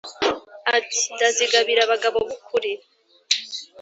[0.77, 2.71] Ati: Ndazigabira abagabo b'ukuri